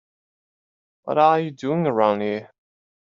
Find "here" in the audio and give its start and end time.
2.21-2.51